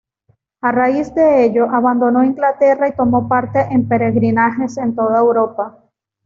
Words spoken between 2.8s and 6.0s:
y tomó parte en peregrinajes en toda Europa.